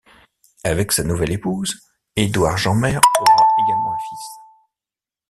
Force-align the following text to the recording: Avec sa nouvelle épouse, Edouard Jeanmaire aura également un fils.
Avec 0.63 0.93
sa 0.93 1.03
nouvelle 1.03 1.31
épouse, 1.33 1.79
Edouard 2.15 2.57
Jeanmaire 2.57 3.01
aura 3.19 3.45
également 3.63 3.93
un 3.93 3.97
fils. 4.09 4.27